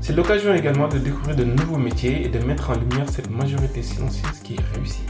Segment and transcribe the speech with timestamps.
[0.00, 3.82] C'est l'occasion également de découvrir de nouveaux métiers et de mettre en lumière cette majorité
[3.82, 5.02] silencieuse qui est réussie.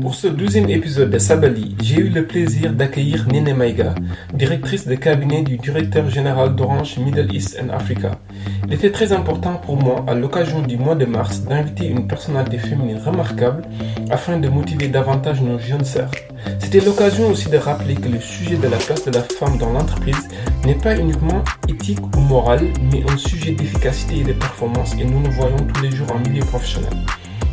[0.00, 3.94] Pour ce douzième épisode de Sabali, j'ai eu le plaisir d'accueillir Nene Maiga,
[4.34, 8.18] directrice de cabinet du directeur général d'Orange Middle East and Africa.
[8.70, 12.56] Il était très important pour moi, à l'occasion du mois de mars, d'inviter une personnalité
[12.56, 13.64] féminine remarquable
[14.10, 16.12] afin de motiver davantage nos jeunes sœurs.
[16.60, 19.72] C'était l'occasion aussi de rappeler que le sujet de la place de la femme dans
[19.72, 20.28] l'entreprise
[20.64, 22.60] n'est pas uniquement éthique ou moral,
[22.92, 26.20] mais un sujet d'efficacité et de performance et nous nous voyons tous les jours en
[26.20, 26.92] milieu professionnel.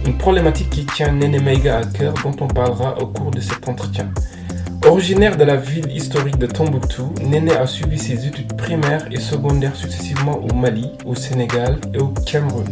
[0.06, 3.68] Une problématique qui tient Nene Maiga à cœur dont on parlera au cours de cet
[3.68, 4.08] entretien.
[4.86, 9.76] Originaire de la ville historique de Tombouctou, Nene a suivi ses études primaires et secondaires
[9.76, 12.66] successivement au Mali, au Sénégal et au Cameroun.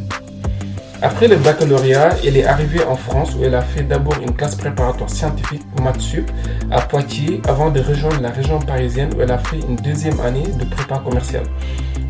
[1.02, 4.56] Après le baccalauréat, elle est arrivée en France où elle a fait d'abord une classe
[4.56, 6.32] préparatoire scientifique MATSUP
[6.72, 10.48] à Poitiers avant de rejoindre la région parisienne où elle a fait une deuxième année
[10.48, 11.46] de prépa commerciale.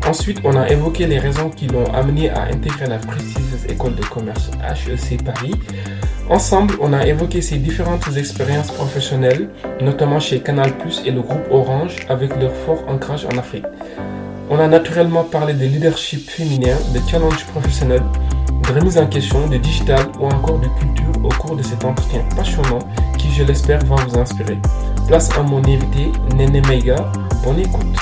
[0.06, 4.04] Ensuite, on a évoqué les raisons qui l'ont amenée à intégrer la prestigieuse école de
[4.04, 5.54] commerce HEC Paris.
[6.28, 9.48] Ensemble, on a évoqué ses différentes expériences professionnelles,
[9.80, 10.72] notamment chez Canal
[11.04, 13.64] et le groupe Orange, avec leur fort ancrage en Afrique.
[14.50, 18.02] On a naturellement parlé de leadership féminin, de challenge professionnel,
[18.66, 22.24] de remise en question, de digital ou encore de culture au cours de cet entretien
[22.34, 22.80] passionnant
[23.16, 24.58] qui, je l'espère, va vous inspirer.
[25.06, 27.12] Place à mon invité, Nene Meiga.
[27.44, 27.96] Bonne écoute.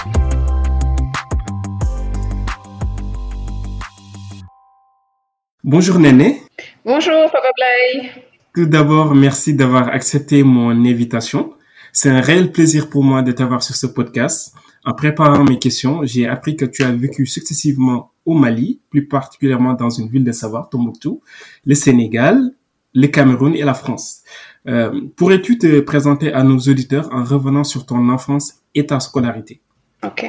[5.63, 6.41] Bonjour Néné.
[6.87, 8.11] Bonjour Papa Blay.
[8.55, 11.55] Tout d'abord, merci d'avoir accepté mon invitation.
[11.95, 14.55] C'est un réel plaisir pour moi de t'avoir sur ce podcast.
[14.85, 19.73] En préparant mes questions, j'ai appris que tu as vécu successivement au Mali, plus particulièrement
[19.73, 21.23] dans une ville de savoir, Tombouctou,
[21.65, 22.51] le Sénégal,
[22.95, 24.21] le Cameroun et la France.
[24.69, 29.63] Euh, Pourrais-tu te présenter à nos auditeurs en revenant sur ton enfance et ta scolarité?
[30.05, 30.27] Ok.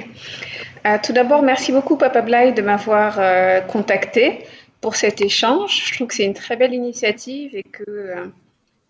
[0.86, 4.46] Euh, tout d'abord, merci beaucoup Papa Blay de m'avoir euh, contacté
[4.86, 5.84] pour cet échange.
[5.84, 8.28] Je trouve que c'est une très belle initiative et que euh,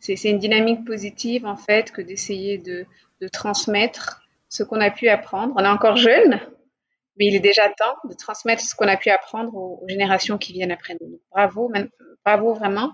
[0.01, 2.85] c'est une dynamique positive en fait que d'essayer de,
[3.31, 5.53] transmettre ce qu'on a pu apprendre.
[5.55, 6.41] On est encore jeune,
[7.17, 10.51] mais il est déjà temps de transmettre ce qu'on a pu apprendre aux, générations qui
[10.51, 11.21] viennent après nous.
[11.31, 11.71] bravo,
[12.25, 12.91] bravo vraiment.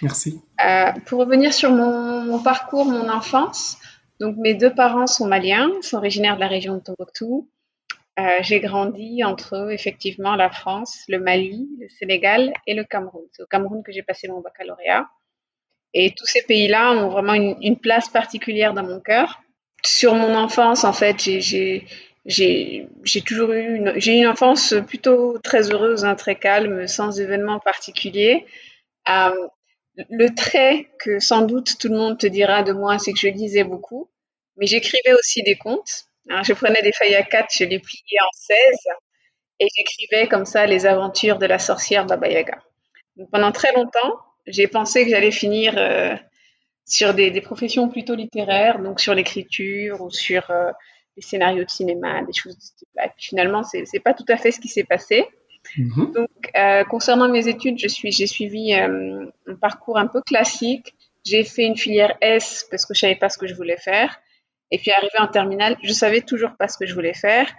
[0.00, 0.40] Merci.
[0.64, 3.76] Euh, pour revenir sur mon, mon, parcours, mon enfance,
[4.18, 7.50] donc mes deux parents sont maliens, sont originaires de la région de Tombouctou.
[8.20, 13.24] Euh, j'ai grandi entre effectivement la France, le Mali, le Sénégal et le Cameroun.
[13.32, 15.08] C'est au Cameroun que j'ai passé mon baccalauréat.
[15.94, 19.40] Et tous ces pays-là ont vraiment une, place particulière dans mon cœur.
[19.82, 21.86] Sur mon enfance, en fait, j'ai
[23.24, 28.44] toujours eu une, j'ai une enfance plutôt très heureuse, hein, très calme, sans événements particuliers.
[29.08, 29.30] Euh,
[30.10, 33.28] le trait que sans doute tout le monde te dira de moi, c'est que je
[33.28, 34.10] lisais beaucoup,
[34.56, 36.09] mais j'écrivais aussi des contes.
[36.26, 38.56] Je prenais des feuilles à quatre, je les pliais en 16
[39.60, 42.58] et j'écrivais comme ça les aventures de la sorcière Baba Yaga.
[43.30, 46.14] pendant très longtemps, j'ai pensé que j'allais finir euh,
[46.86, 50.70] sur des, professions plutôt littéraires, donc sur l'écriture ou sur euh,
[51.16, 53.06] les scénarios de cinéma, des choses de ce type-là.
[53.06, 55.26] Et puis finalement, c'est n'est pas tout à fait ce qui s'est passé.
[55.76, 56.14] Mm-hmm.
[56.14, 59.30] Donc, euh, concernant mes études, je suis, j'ai suivi un
[59.60, 60.94] parcours un peu classique.
[61.24, 64.18] J'ai fait une filière S parce que je savais pas ce que je voulais faire.
[64.70, 67.50] Et puis arrivé en terminale, je savais toujours pas ce que je voulais faire.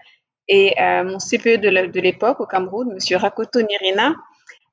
[0.48, 4.16] Et euh, mon CPE de l'époque au Cameroun, Monsieur Rakoto Nirina,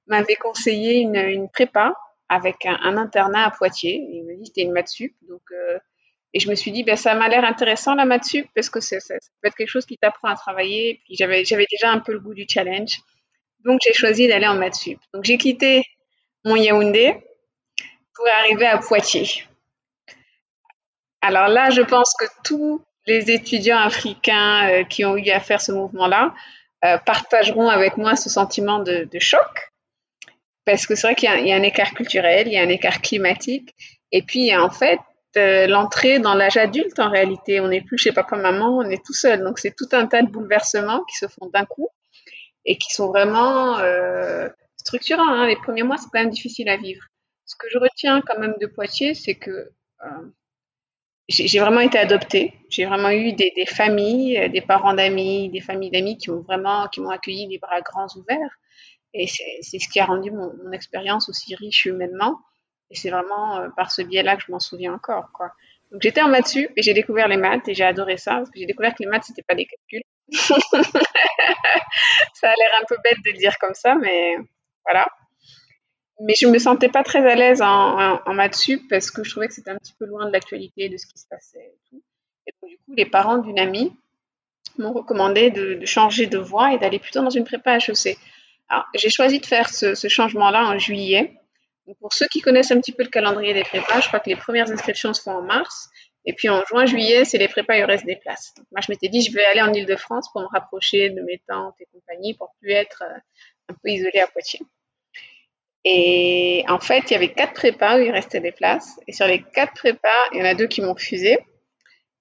[0.07, 1.93] m'avait conseillé une, prépa
[2.29, 4.05] avec un, un, internat à Poitiers.
[4.11, 5.15] Il me dit c'était une maths sup.
[5.29, 5.79] Donc, euh,
[6.35, 8.81] et je me suis dit, ben, ça m'a l'air intéressant la maths sup parce que
[8.81, 10.91] ça, ça peut être quelque chose qui t'apprend à travailler.
[10.91, 12.99] Et puis j'avais, j'avais déjà un peu le goût du challenge.
[13.65, 14.99] Donc j'ai choisi d'aller en maths sup.
[15.15, 15.85] Donc j'ai quitté
[16.45, 17.15] mon Yaoundé
[18.15, 19.45] pour arriver à Poitiers.
[21.21, 25.61] Alors là, je pense que tous les étudiants africains euh, qui ont eu à faire
[25.61, 26.35] ce mouvement-là
[26.85, 29.73] euh, partageront avec moi ce sentiment de, choc.
[30.65, 33.01] Parce que c'est vrai qu'il y, a un écart culturel, il y a un écart
[33.01, 33.75] climatique.
[34.13, 35.01] Et puis, en fait,
[35.37, 39.15] euh, l'entrée dans l'âge adulte, en réalité, on n'est plus chez papa-maman, on est tout
[39.15, 39.43] seul.
[39.43, 41.89] Donc, c'est tout un tas de bouleversements qui se font d'un coup
[42.67, 43.79] et qui sont vraiment
[44.77, 45.27] structurants.
[45.27, 45.47] Hein.
[45.47, 47.03] Les premiers mois, c'est quand même difficile à vivre.
[47.47, 49.71] Ce que je retiens quand même de Poitiers, c'est que
[51.29, 52.55] j'ai vraiment été adoptée.
[52.71, 56.89] J'ai vraiment eu des, familles, euh, des parents d'amis, des familles d'amis qui m'ont vraiment,
[56.89, 58.59] qui m'ont accueilli les bras grands ouverts.
[59.15, 62.39] Et c'est ce qui a rendu mon, expérience aussi riche humainement.
[62.91, 65.29] Et c'est vraiment euh, par ce biais-là que je m'en souviens encore.
[65.93, 68.59] Donc j'étais en maths et j'ai découvert les maths et j'ai adoré ça parce que
[68.59, 70.03] j'ai découvert que les maths c'était pas des calculs.
[70.33, 70.45] ça
[72.51, 74.37] a l'air un peu bête de le dire comme ça, mais
[74.85, 75.07] voilà
[76.21, 79.31] mais je me sentais pas très à l'aise en, en, maths sup parce que je
[79.31, 81.79] trouvais que c'était un petit peu loin de l'actualité, de ce qui se passait et
[81.89, 82.03] tout.
[82.47, 83.93] Et donc, du coup, les parents d'une amie
[84.79, 88.19] m'ont recommandé de, changer de voie et d'aller plutôt dans une prépa HEC.
[88.69, 91.35] Alors, j'ai choisi de faire ce, changement-là en juillet.
[92.01, 94.37] Pour ceux qui connaissent un petit peu le calendrier des prépas, je crois que les
[94.37, 95.89] premières inscriptions se font en mars.
[96.27, 98.55] Et puis en juin, juillet, c'est les prépas, il reste des places.
[98.71, 101.77] Moi, je m'étais dit, je vais aller en Ile-de-France pour me rapprocher de mes tantes
[101.81, 103.19] et compagnie, pour plus être euh,
[103.71, 104.61] un peu isolée à Poitiers.
[105.85, 108.99] Et en fait, il y avait quatre prépas où il restait des places.
[109.07, 111.39] Et sur les quatre prépas, il y en a deux qui m'ont refusé.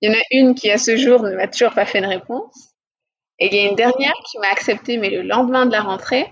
[0.01, 2.07] Il y en a une qui, à ce jour, ne m'a toujours pas fait de
[2.07, 2.75] réponse.
[3.39, 6.31] Et il y a une dernière qui m'a accepté, mais le lendemain de la rentrée,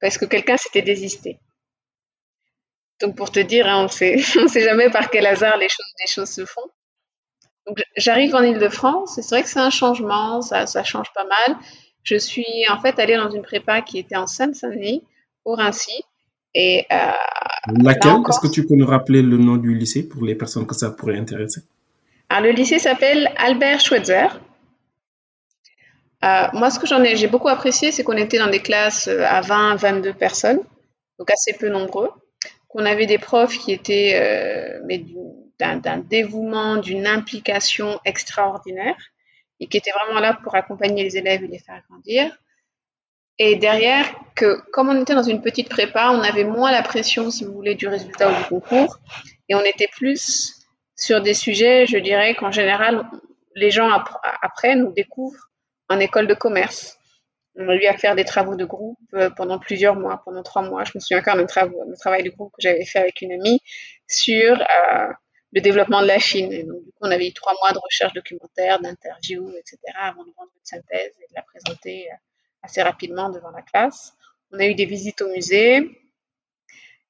[0.00, 1.38] parce que quelqu'un s'était désisté.
[3.00, 3.82] Donc, pour te dire, hein, on
[4.42, 6.68] ne sait jamais par quel hasard les choses, se font.
[7.66, 11.56] Donc, j'arrive en Ile-de-France c'est vrai que c'est un changement, ça, ça change pas mal.
[12.02, 15.02] Je suis en fait allée dans une prépa qui était en Seine-Saint-Denis,
[15.44, 16.04] au Rincy,
[16.54, 16.96] et, euh,
[17.82, 18.16] Laquelle?
[18.28, 20.90] Est-ce que tu peux nous rappeler le nom du lycée pour les personnes que ça
[20.90, 21.62] pourrait intéresser?
[22.28, 24.28] Alors, le lycée s'appelle Albert Schweitzer.
[26.24, 29.08] Euh, moi, ce que j'en ai, j'ai beaucoup apprécié, c'est qu'on était dans des classes
[29.08, 30.60] euh, à 20, 22 personnes,
[31.18, 32.10] donc assez peu nombreux,
[32.68, 35.04] qu'on avait des profs qui étaient mais
[35.58, 38.96] d'un dévouement, d'une implication extraordinaire
[39.60, 42.36] et qui étaient vraiment là pour accompagner les élèves et les faire grandir.
[43.38, 47.30] Et derrière, que comme on était dans une petite prépa, on avait moins la pression,
[47.30, 48.98] si vous voulez, du résultat ou du concours.
[49.48, 50.64] Et on était plus
[50.96, 53.04] sur des sujets, je dirais qu'en général,
[53.54, 53.90] les gens
[54.42, 55.50] apprennent ou découvrent
[55.88, 56.98] en école de commerce.
[57.56, 60.62] On a eu à faire des travaux de groupe euh, pendant plusieurs mois, pendant trois
[60.62, 60.82] mois.
[60.84, 63.60] Je me souviens encore d'un travail de groupe que j'avais fait avec une amie
[64.08, 65.06] sur euh,
[65.52, 66.52] le développement de la Chine.
[66.52, 70.24] Et donc, du coup, on avait eu trois mois de recherche documentaire, d'interviews, etc., avant
[70.24, 72.16] de rendre une synthèse et de la présenter euh,
[72.64, 74.14] assez rapidement devant la classe.
[74.52, 76.00] On a eu des visites au musée.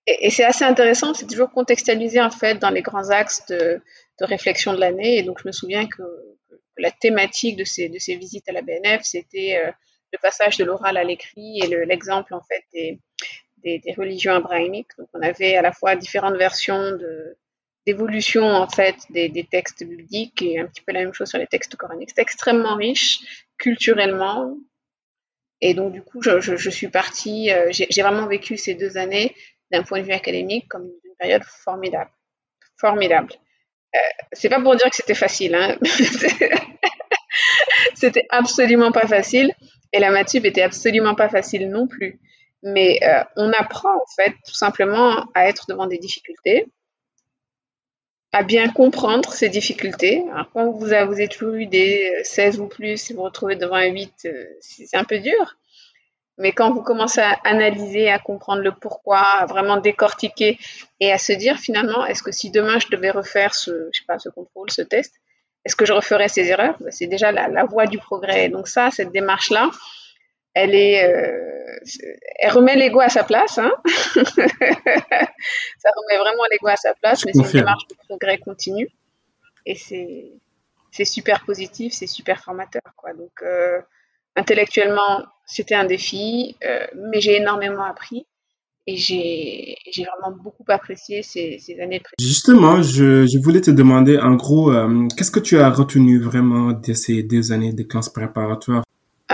[0.06, 3.80] Et, c'est assez intéressant, c'est toujours contextualisé en fait dans les grands axes de,
[4.20, 5.18] réflexion de l'année.
[5.18, 6.02] Et donc je me souviens que,
[6.76, 9.70] la thématique de ces, visites à la BNF, c'était euh,
[10.12, 14.90] le passage de l'oral à l'écrit et l'exemple en fait des, religions abrahamiques.
[14.98, 16.98] Donc on avait à la fois différentes versions
[17.86, 21.38] d'évolution en fait des, des, textes bibliques et un petit peu la même chose sur
[21.38, 22.10] les textes coraniques.
[22.14, 23.20] C'est extrêmement riche
[23.56, 24.56] culturellement,
[25.66, 29.34] et donc, du coup, je, suis partie, euh, j'ai vraiment vécu ces deux années
[29.72, 32.10] d'un point de vue académique comme une période formidable.
[32.78, 33.32] Formidable.
[33.94, 33.98] Euh,
[34.32, 35.78] c'est pas pour dire que c'était facile, hein.
[37.94, 39.54] c'était absolument pas facile.
[39.94, 42.20] Et la maths était absolument pas facile non plus.
[42.62, 46.66] Mais euh, on apprend, en fait, tout simplement à être devant des difficultés,
[48.34, 50.24] à bien comprendre ces difficultés.
[50.32, 53.86] Alors, quand vous, avez toujours eu des 16 ou plus et vous retrouvez devant un
[53.86, 55.56] 8, euh, c'est un peu dur.
[56.36, 60.58] Mais quand vous commencez à analyser, à comprendre le pourquoi, à vraiment décortiquer
[60.98, 64.04] et à se dire finalement, est-ce que si demain je devais refaire ce, je sais
[64.04, 65.14] pas, ce contrôle, ce test,
[65.64, 66.76] est-ce que je referais ces erreurs?
[66.80, 68.48] Ben, C'est déjà la, la, voie du progrès.
[68.48, 69.70] Donc ça, cette démarche-là,
[70.54, 71.78] elle est, euh,
[72.38, 73.58] elle remet l'ego à sa place.
[73.58, 74.22] Hein ça
[75.96, 78.88] remet vraiment l'ego à sa place, mais c'est une démarche de progrès continu.
[79.66, 80.30] Et c'est,
[80.92, 83.12] c'est super positif, c'est super formateur, quoi.
[83.14, 83.80] Donc, euh,
[84.36, 88.26] intellectuellement, c'était un défi, euh, mais j'ai énormément appris.
[88.86, 93.70] Et j'ai, j'ai vraiment beaucoup apprécié ces, ces années de Justement, je, je, voulais te
[93.70, 94.70] demander, en gros,
[95.16, 98.83] qu'est-ce que tu as retenu vraiment de ces deux années de classe préparatoire?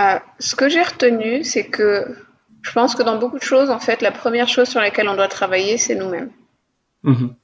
[0.01, 2.15] Euh, ce que j'ai retenu, c'est que
[2.61, 5.15] je pense que dans beaucoup de choses, en fait, la première chose sur laquelle on
[5.15, 6.31] doit travailler, c'est nous-mêmes.
[7.03, 7.35] Mhm.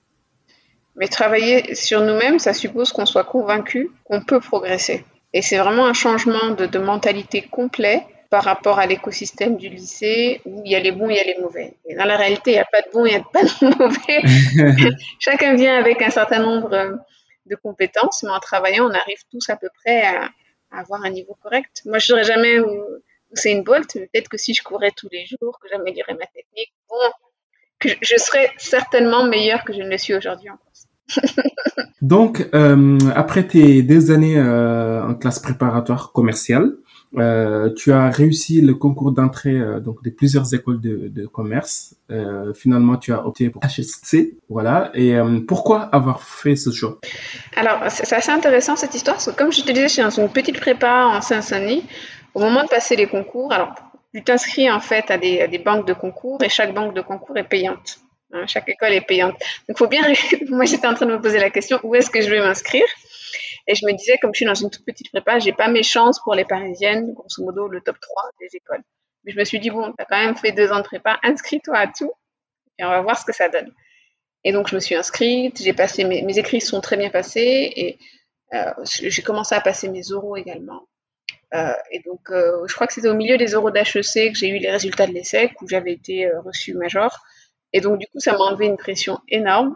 [0.95, 5.05] Mais travailler sur nous-mêmes, ça suppose qu'on soit convaincu qu'on peut progresser.
[5.33, 10.61] Et c'est vraiment un changement de, mentalité complet par rapport à l'écosystème du lycée où
[10.65, 11.75] il y a les bons, il y a les mauvais.
[11.85, 13.77] Et dans la réalité, il n'y a pas de bons, il n'y a pas de
[13.79, 14.91] mauvais.
[15.19, 16.99] Chacun vient avec un certain nombre
[17.45, 20.29] de compétences, mais en travaillant, on arrive tous à peu près à,
[20.71, 21.81] avoir un niveau correct.
[21.85, 22.83] Moi, je ne saurais jamais où,
[23.33, 26.25] c'est une Bolt, mais peut-être que si je courais tous les jours, que j'améliorais ma
[26.27, 26.95] technique, bon,
[27.79, 30.87] que je, serais certainement meilleure que je ne le suis aujourd'hui en course.
[32.01, 36.73] Donc, euh, après tes deux années euh, en classe préparatoire commerciale,
[37.15, 41.95] euh, tu as réussi le concours d'entrée euh, donc de plusieurs écoles de, commerce.
[42.11, 44.91] Euh, finalement, tu as opté pour HSC, voilà.
[44.93, 46.99] Et pourquoi avoir fait ce choix?
[47.55, 49.15] Alors, c'est assez intéressant cette histoire.
[49.17, 51.83] Parce que comme je te disais, je suis dans une petite prépa en Seine-Saint-Denis.
[52.33, 53.73] Au moment de passer les concours, alors
[54.13, 57.01] tu t'inscris en fait à des, à des, banques de concours et chaque banque de
[57.01, 57.99] concours est payante.
[58.33, 59.35] Hein, chaque école est payante.
[59.67, 60.01] Donc, faut bien.
[60.49, 62.85] Moi, j'étais en train de me poser la question où est-ce que je vais m'inscrire?
[63.67, 65.83] Et je me disais, comme je suis dans une toute petite prépa, j'ai pas mes
[65.83, 68.83] chances pour les parisiennes, grosso modo le top 3 des écoles.
[69.23, 71.19] Mais je me suis dit, bon, tu as quand même fait deux ans de prépa,
[71.23, 72.11] inscris-toi à tout
[72.79, 73.71] et on va voir ce que ça donne.
[74.43, 77.73] Et donc, je me suis inscrite, j'ai passé mes, mes écrits sont très bien passés
[77.75, 77.99] et
[78.53, 80.87] euh, j'ai commencé à passer mes oraux également.
[81.53, 84.49] Euh, et donc, euh, je crois que c'était au milieu des oraux d'HEC que j'ai
[84.49, 87.19] eu les résultats de l'ESSEC où j'avais été reçue major.
[87.73, 89.75] Et donc, du coup, ça m'a enlevé une pression énorme.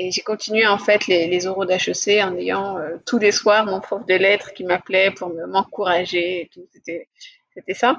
[0.00, 3.66] Et j'ai continué en fait les, les oraux d'HEC en ayant euh, tous les soirs
[3.66, 6.64] mon prof de lettres qui m'appelait pour m'encourager et tout.
[6.72, 7.96] C'était, ça.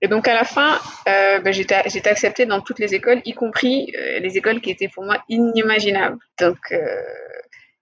[0.00, 3.92] Et donc à la fin, euh, ben, j'étais, acceptée dans toutes les écoles, y compris
[3.94, 6.16] euh, les écoles qui étaient pour moi inimaginables.
[6.40, 7.02] Donc euh,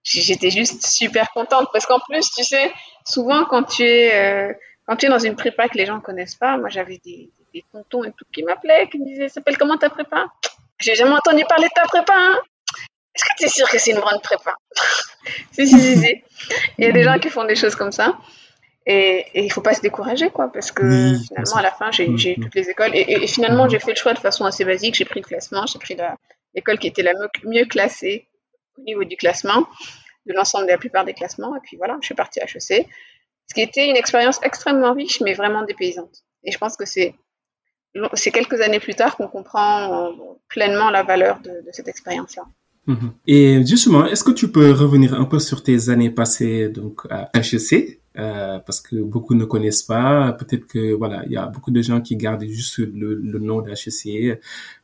[0.03, 2.73] j'étais juste super contente parce qu'en plus, tu sais,
[3.07, 4.53] souvent quand tu es
[4.85, 7.63] quand tu es dans une prépa que les gens connaissent pas, moi j'avais des, des,
[7.71, 10.25] tontons et tout qui m'appelaient, qui me disaient, s'appelle comment ta prépa?
[10.81, 12.13] J'ai jamais entendu parler de ta prépa.
[12.13, 12.41] Hein
[13.13, 14.55] est-ce que tu es sûr que c'est une grande prépa?
[15.51, 16.23] Si, si, si, si.
[16.79, 18.17] Il y a des gens qui font des choses comme ça.
[18.87, 22.05] Et, il ne faut pas se décourager, quoi, parce que finalement, à la fin, j'ai
[22.05, 22.41] eu mm-hmm.
[22.41, 22.91] toutes les écoles.
[22.95, 24.95] Et, finalement, j'ai fait le choix de façon assez basique.
[24.95, 25.95] J'ai pris le classement, j'ai pris
[26.55, 27.11] l'école qui était la
[27.43, 28.27] mieux classée
[28.79, 29.67] au niveau du classement,
[30.25, 31.55] de l'ensemble de la plupart des classements.
[31.55, 32.87] Et puis voilà, je suis partie à HEC.
[33.47, 36.23] Ce qui était une expérience extrêmement riche, mais vraiment dépaysante.
[36.43, 37.13] Et je pense que c'est
[38.13, 40.13] c'est quelques années plus tard qu'on comprend
[40.47, 42.43] pleinement la valeur de, de cette expérience-là.
[42.87, 43.11] Mhm.
[43.27, 47.29] Et justement, est-ce que tu peux revenir un peu sur tes années passées donc à
[47.33, 50.33] HEC euh, parce que beaucoup ne connaissent pas.
[50.33, 54.41] Peut-être que voilà, il y a beaucoup de gens qui gardent juste le, nom d'HEC.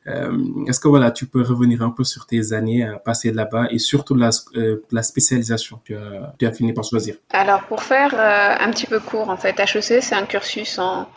[0.08, 0.38] Euh,
[0.68, 4.16] est-ce que voilà, tu peux revenir un peu sur tes années passées là-bas et surtout
[4.16, 5.94] la, euh, spécialisation que
[6.40, 7.16] tu as fini par choisir?
[7.32, 11.08] Alors pour faire euh, un petit peu court, en fait, HEC c'est un cursus en,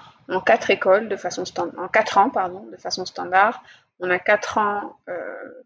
[0.44, 3.62] quatre écoles de façon standard, en quatre ans pardon, de façon standard.
[4.00, 5.62] On a quatre ans euh, euh,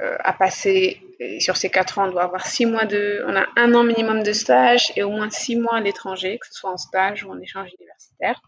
[0.00, 1.00] à passer.
[1.40, 4.22] Sur ces quatre ans, on doit avoir six mois de, on a un an minimum
[4.22, 7.30] de stage et au moins six mois à l'étranger, que ce soit en stage ou
[7.30, 8.40] en échange universitaire.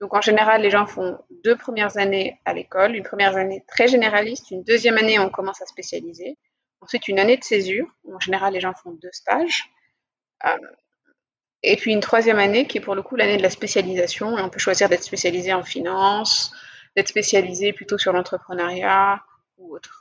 [0.00, 3.86] Donc en général, les gens font deux premières années à l'école, une première année très
[3.86, 6.38] généraliste, une deuxième année on commence à spécialiser,
[6.80, 9.70] ensuite une année de césure, où en général les gens font deux stages,
[10.46, 10.56] euh,
[11.62, 14.42] et puis une troisième année qui est pour le coup l'année de la spécialisation, et
[14.42, 16.50] on peut choisir d'être spécialisé en finance,
[16.96, 19.22] d'être spécialisé plutôt sur l'entrepreneuriat
[19.58, 19.99] ou autre.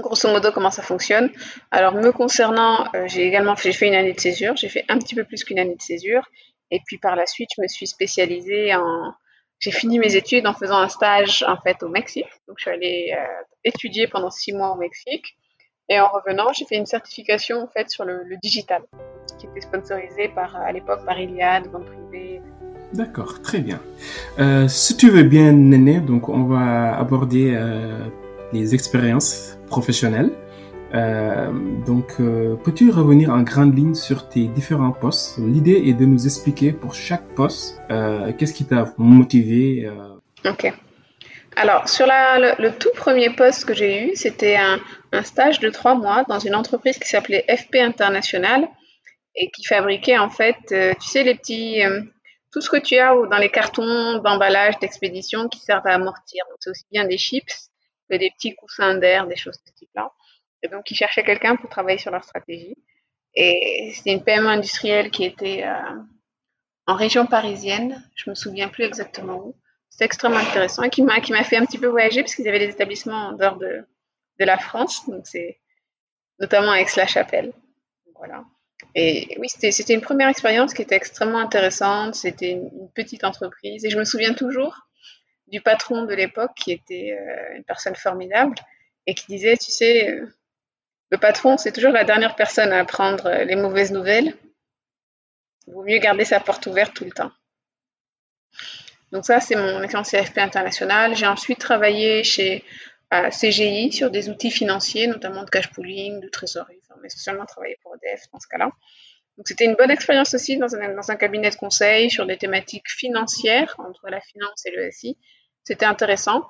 [0.00, 1.30] Grosso modo, comment ça fonctionne.
[1.70, 4.56] Alors, me concernant, euh, j'ai également fait, fait une année de césure.
[4.56, 6.22] J'ai fait un petit peu plus qu'une année de césure.
[6.70, 9.12] Et puis, par la suite, je me suis spécialisée en...
[9.60, 12.26] J'ai fini mes études en faisant un stage, en fait, au Mexique.
[12.48, 13.24] Donc, je suis allée euh,
[13.64, 15.36] étudier pendant six mois au Mexique.
[15.88, 18.82] Et en revenant, j'ai fait une certification, en fait, sur le, digital,
[19.38, 22.40] qui était sponsorisée par, à l'époque, par Iliad, Vente Privée,
[22.94, 23.80] D'accord, très bien.
[24.38, 27.58] Euh, si tu veux bien, Néné, donc on va aborder
[28.52, 30.32] les expériences professionnelles.
[30.94, 31.50] Euh,
[31.86, 35.38] donc, euh, peux-tu revenir en grande ligne sur tes différents postes?
[35.38, 39.90] L'idée est de nous expliquer pour chaque poste euh, qu'est-ce qui t'a motivé.
[40.44, 40.72] Ok.
[41.56, 44.78] Alors, sur le, tout premier poste que j'ai eu, c'était un,
[45.22, 48.68] stage de trois mois dans une entreprise qui s'appelait FP International
[49.34, 51.80] et qui fabriquait en fait, tu sais, les petits,
[52.52, 56.44] tout ce que tu as dans les cartons d'emballage d'expédition qui servent à amortir.
[56.60, 57.71] C'est aussi bien des chips
[58.18, 60.12] des petits coussins d'air, des choses de ce type-là.
[60.62, 62.76] Et donc, ils cherchaient quelqu'un pour travailler sur leur stratégie.
[63.34, 65.98] Et c'était une PME industrielle qui était euh,
[66.86, 68.02] en région parisienne.
[68.14, 69.56] Je me souviens plus exactement où.
[69.88, 72.70] C'était extrêmement intéressant et qui m'a fait un petit peu voyager parce qu'ils avaient des
[72.70, 73.84] établissements en dehors de,
[74.38, 75.08] de la France.
[75.08, 75.60] Donc, c'est
[76.38, 77.52] notamment Aix-la-Chapelle.
[78.16, 78.44] Voilà.
[78.94, 82.14] Et oui, c'était une première expérience qui était extrêmement intéressante.
[82.14, 83.84] C'était une petite entreprise.
[83.84, 84.76] Et je me souviens toujours
[85.52, 88.54] du patron de l'époque qui était euh, une personne formidable
[89.06, 90.26] et qui disait, tu sais, euh,
[91.10, 94.34] le patron, c'est toujours la dernière personne à apprendre euh, les mauvaises nouvelles.
[95.66, 97.30] Il vaut mieux garder sa porte ouverte tout le temps.
[99.12, 101.14] Donc ça, c'est mon expérience CFP internationale.
[101.14, 102.64] J'ai ensuite travaillé chez
[103.10, 106.80] CGI sur des outils financiers, notamment de cash pooling, de trésorerie.
[106.82, 108.70] Enfin, mais spécialement travaillé pour EDF dans ce cas-là.
[109.36, 112.38] Donc c'était une bonne expérience aussi dans un, dans un, cabinet de conseil sur des
[112.38, 115.18] thématiques financières entre la finance et le SI.
[115.64, 116.48] C'était intéressant,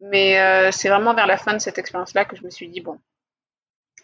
[0.00, 2.80] mais euh, c'est vraiment vers la fin de cette expérience-là que je me suis dit
[2.80, 3.00] bon.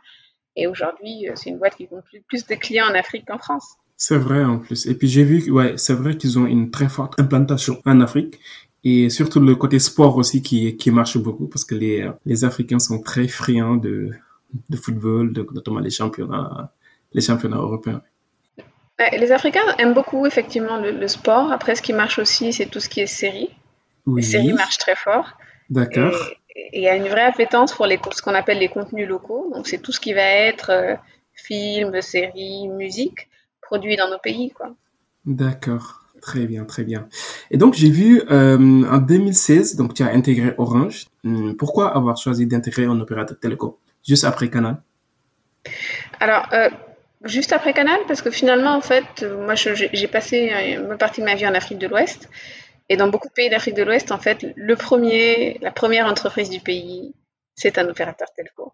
[0.57, 3.77] Et aujourd'hui, c'est une boîte qui compte plus de clients en Afrique qu'en France.
[3.97, 4.87] C'est vrai en plus.
[4.87, 8.41] Et puis j'ai vu, ouais, c'est vrai qu'ils ont une très forte implantation en Afrique
[8.85, 12.79] et surtout le côté sport aussi qui, qui marche beaucoup parce que les, les Africains
[12.79, 14.11] sont très friands de,
[14.69, 16.73] de football, de, notamment les championnats,
[17.13, 18.03] les championnats européens.
[19.19, 21.51] Les Africains aiment beaucoup effectivement le, le sport.
[21.51, 23.51] Après, ce qui marche aussi, c'est tout ce qui est série.
[24.07, 24.21] Oui.
[24.21, 25.33] Les séries marchent très fort.
[25.71, 26.15] D'accord.
[26.55, 29.51] Et il y a une vraie appétence pour les, ce qu'on appelle les contenus locaux.
[29.55, 30.95] Donc, c'est tout ce qui va être euh,
[31.33, 33.29] films, séries, musique
[33.61, 34.53] produits dans nos pays.
[35.25, 36.02] D'accord.
[36.23, 37.09] Très bien, très bien.
[37.51, 41.07] Et donc, j'ai vu euh, en 2016, donc tu as intégré Orange.
[41.59, 43.75] Pourquoi avoir choisi d'intégrer un opérateur télécom?
[44.07, 44.77] Juste après Canal
[46.21, 46.71] Alors, euh,
[47.25, 51.35] juste après Canal, parce que finalement, en fait, moi, j'ai passé une partie de ma
[51.35, 52.31] vie en Afrique de l'Ouest.
[52.89, 56.51] Et dans beaucoup de pays d'Afrique de l'Ouest, en fait, le premier, la première entreprise
[56.51, 57.15] du pays,
[57.57, 58.73] c'est un opérateur téléco.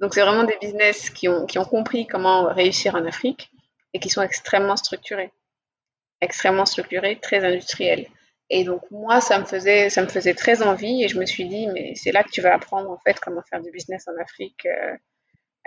[0.00, 3.52] Donc, c'est vraiment des business qui ont, qui ont compris comment réussir en Afrique
[3.94, 5.30] et qui sont extrêmement structurés
[6.20, 8.06] extrêmement structuré, très industriel.
[8.50, 11.46] Et donc moi, ça me faisait, ça me faisait très envie et je me suis
[11.46, 14.20] dit, mais c'est là que tu vas apprendre en fait comment faire du business en
[14.20, 14.96] Afrique, euh,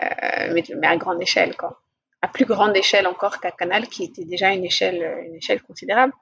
[0.02, 1.82] euh, mais, à grande échelle, quoi.
[2.22, 6.14] À plus grande échelle encore qu'à Canal, qui était déjà une échelle, une échelle considérable.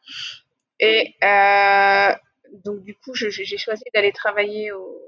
[0.80, 2.14] Et euh,
[2.64, 5.02] donc du coup, j'ai choisi d'aller travailler au,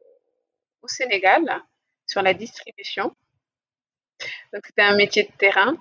[0.81, 1.43] au Sénégal
[2.05, 3.15] sur la distribution.
[4.53, 5.75] Donc c'était un métier de terrain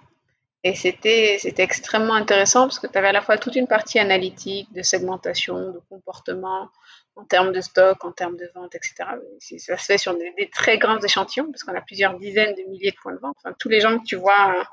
[0.65, 4.73] et c'était, extrêmement intéressant parce que tu avais à la fois toute une partie analytique,
[4.73, 6.69] de segmentation, de comportement,
[7.17, 8.95] en termes de stock, en termes de vente, etc.
[9.41, 12.93] Ça se fait sur des, très grands échantillons parce qu'on a plusieurs dizaines de milliers
[12.93, 13.37] de points de vente.
[13.59, 14.65] Tous les gens que tu vois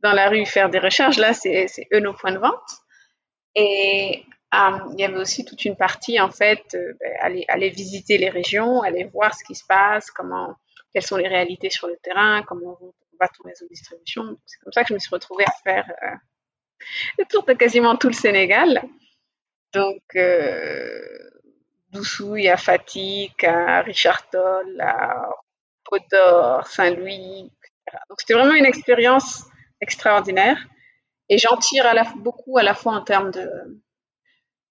[0.00, 2.70] dans la rue faire des recherches, là, c'est, eux nos points de vente.
[3.54, 8.18] Et euh, il y avait aussi toute une partie, en fait, euh, aller, aller visiter
[8.18, 10.56] les régions, aller voir ce qui se passe, comment,
[10.92, 14.38] quelles sont les réalités sur le terrain, comment on va ton réseau de distribution.
[14.46, 16.16] C'est comme ça que je me suis retrouvée à faire euh,
[17.18, 18.82] le tour de quasiment tout le Sénégal.
[19.72, 21.00] Donc, euh,
[21.90, 25.28] Doussouille, à Fatik, à Richard Toll, à
[25.84, 27.52] Podor, Saint-Louis.
[28.08, 29.44] Donc, c'était vraiment une expérience
[29.80, 30.58] extraordinaire.
[31.28, 33.50] Et j'en tire beaucoup à la fois en termes de,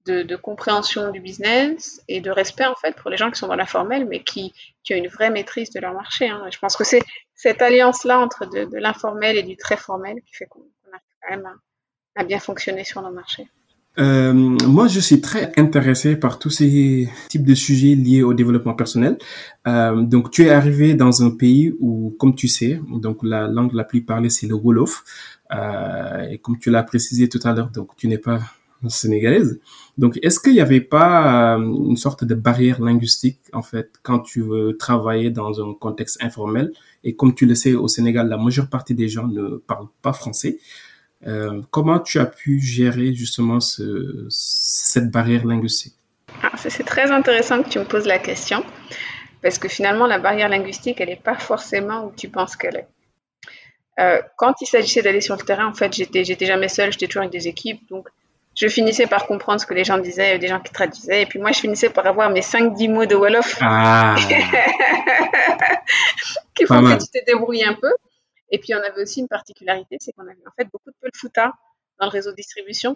[0.05, 3.55] de, compréhension du business et de respect en fait pour les gens qui sont dans
[3.55, 6.27] l'informel mais qui, qui ont une vraie maîtrise de leur marché.
[6.27, 6.43] Hein.
[6.51, 7.01] Je pense que c'est
[7.33, 11.45] cette alliance-là entre de, l'informel et du très formel qui fait qu'on arrive quand même
[11.45, 13.47] à, à, bien fonctionner sur nos marchés.
[13.97, 18.73] Euh, moi, je suis très intéressé par tous ces types de sujets liés au développement
[18.73, 19.17] personnel.
[19.67, 23.73] Euh, donc, tu es arrivé dans un pays où, comme tu sais, donc la langue
[23.73, 25.03] la plus parlée c'est le Wolof.
[25.53, 28.39] Euh, et comme tu l'as précisé tout à l'heure, donc tu n'es pas
[28.89, 29.59] sénégalaise.
[29.97, 34.19] Donc, est-ce qu'il n'y avait pas euh, une sorte de barrière linguistique, en fait, quand
[34.19, 36.71] tu veux travailler dans un contexte informel?
[37.03, 40.13] Et comme tu le sais, au Sénégal, la majeure partie des gens ne parlent pas
[40.13, 40.57] français.
[41.27, 45.95] Euh, comment tu as pu gérer justement ce, cette barrière linguistique?
[46.43, 48.63] Ah, C'est très intéressant que tu me poses la question,
[49.41, 52.87] parce que finalement, la barrière linguistique, elle n'est pas forcément où tu penses qu'elle est.
[53.97, 57.07] Euh, quand il s'agissait d'aller sur le terrain, en fait, j'étais, j'étais jamais seule, j'étais
[57.07, 58.09] toujours avec des équipes, donc
[58.55, 61.39] je finissais par comprendre ce que les gens disaient, des gens qui traduisaient, et puis
[61.39, 64.15] moi, je finissais par avoir mes 5-10 mots de Wolof ah.
[66.55, 67.91] qui font que tu te débrouilles un peu.
[68.49, 71.51] Et puis, on avait aussi une particularité, c'est qu'on avait en fait beaucoup de Futa
[71.99, 72.95] dans le réseau de distribution.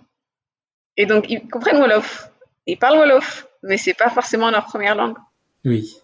[0.95, 2.29] Et donc, ils comprennent Wolof.
[2.65, 5.17] Ils parlent Wolof, mais c'est pas forcément leur première langue.
[5.65, 5.97] Oui.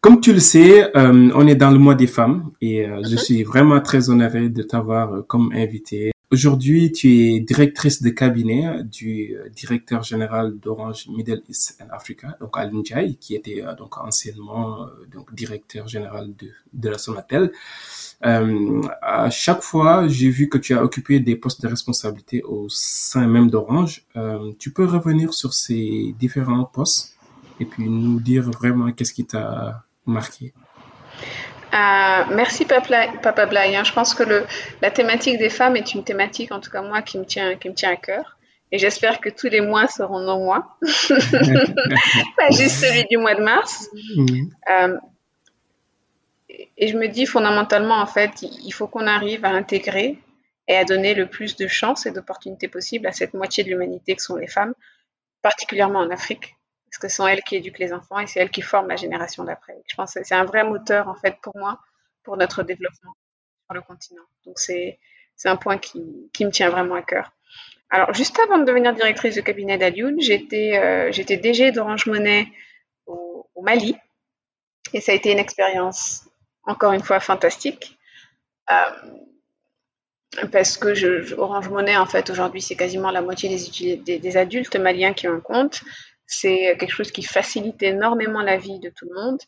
[0.00, 3.14] Comme tu le sais, euh, on est dans le mois des femmes et euh, je
[3.16, 6.10] suis vraiment très honoré de t'avoir euh, comme invité.
[6.32, 12.56] Aujourd'hui, tu es directrice de cabinet du directeur général d'Orange Middle East and Africa, donc
[12.56, 17.52] Al Njai, qui était donc anciennement donc directeur général de, de la Sonatel.
[18.22, 23.26] à chaque fois, j'ai vu que tu as occupé des postes de responsabilité au sein
[23.26, 24.06] même d'Orange.
[24.58, 27.14] tu peux revenir sur ces différents postes
[27.60, 30.54] et puis nous dire vraiment qu'est-ce qui t'a marqué?
[31.72, 33.84] Euh, merci Papa Blay.
[33.84, 34.44] Je pense que le,
[34.80, 37.68] la thématique des femmes est une thématique, en tout cas moi, qui me tient, qui
[37.68, 38.38] me tient à cœur.
[38.70, 43.42] Et j'espère que tous les mois seront nos mois, pas juste celui du mois de
[43.42, 43.88] mars.
[44.16, 44.46] Mm.
[44.70, 44.96] Euh,
[46.78, 50.18] et je me dis fondamentalement, en fait, il faut qu'on arrive à intégrer
[50.68, 54.14] et à donner le plus de chances et d'opportunités possibles à cette moitié de l'humanité
[54.14, 54.74] que sont les femmes,
[55.42, 56.56] particulièrement en Afrique
[56.92, 58.96] parce que ce sont elles qui éduquent les enfants et c'est elles qui forment la
[58.96, 59.82] génération d'après.
[59.86, 61.80] Je pense que c'est un vrai moteur, en fait, pour moi,
[62.22, 63.14] pour notre développement
[63.64, 64.22] sur le continent.
[64.44, 64.98] Donc, c'est
[65.46, 67.32] un point qui, qui, me tient vraiment à cœur.
[67.88, 72.46] Alors, juste avant de devenir directrice de cabinet d'Alioun, j'étais euh, DG d'Orange Monnaie
[73.06, 73.96] au, Mali.
[74.92, 76.28] Et ça a été une expérience,
[76.64, 77.96] encore une fois, fantastique.
[78.70, 84.76] Euh, parce que Orange Monnaie, en fait, aujourd'hui, c'est quasiment la moitié des, des, adultes
[84.76, 85.82] maliens qui ont un compte.
[86.32, 89.38] C'est quelque chose qui facilite énormément la vie de tout le monde.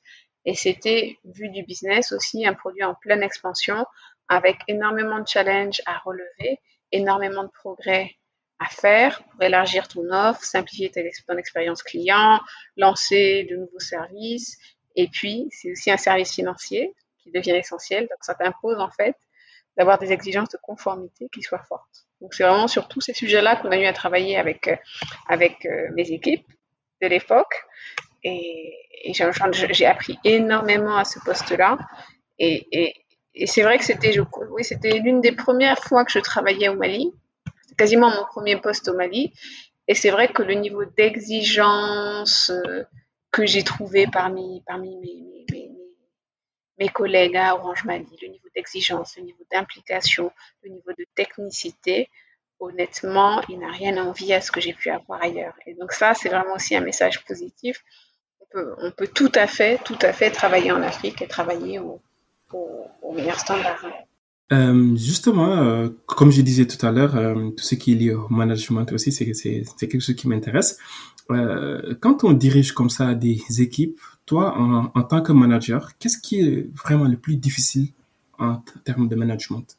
[0.44, 3.86] Et c'était, vu du business aussi, un produit en pleine expansion,
[4.28, 6.60] avec énormément de challenges à relever,
[6.92, 8.16] énormément de progrès
[8.60, 10.90] à faire pour élargir ton offre, simplifier
[11.26, 12.40] ton expérience client,
[12.76, 14.58] lancer de nouveaux services.
[14.94, 18.02] Et puis, c'est aussi un service financier qui devient essentiel.
[18.02, 19.16] Donc, ça t'impose en fait
[19.76, 22.06] d'avoir des exigences de conformité qui soient fortes.
[22.20, 24.76] Donc, c'est vraiment sur tous ces sujets-là qu'on a eu à travailler avec, euh,
[25.28, 26.46] avec euh, mes équipes
[27.04, 27.54] de l'époque.
[28.22, 28.72] Et,
[29.12, 31.78] j'ai appris énormément à ce poste-là.
[32.38, 32.94] Et,
[33.46, 34.18] c'est vrai que c'était,
[34.50, 34.62] oui,
[35.04, 37.12] l'une des premières fois que je travaillais au Mali.
[37.76, 39.32] Quasiment mon premier poste au Mali.
[39.88, 42.84] Et c'est vrai que le niveau d'exigence euh,
[43.30, 45.68] que j'ai trouvé parmi, parmi mes,
[46.78, 52.08] mes, collègues à Orange Mali, le niveau d'exigence, le niveau d'implication, le niveau de technicité,
[52.64, 55.54] honnêtement, il n'a rien à envier à ce que j'ai pu avoir ailleurs.
[55.66, 57.82] Et donc ça, c'est vraiment aussi un message positif.
[58.56, 62.00] On peut, tout à fait, tout à fait travailler en Afrique et travailler au,
[63.12, 63.84] meilleur standard.
[64.52, 68.14] Euh, justement, euh, comme je disais tout à l'heure, euh, tout ce qui est lié
[68.14, 70.78] au management aussi, c'est quelque chose qui m'intéresse.
[72.00, 74.56] quand on dirige comme ça des équipes, toi,
[74.94, 77.88] en tant que manager, qu'est-ce qui est vraiment le plus difficile
[78.38, 79.76] en termes de management?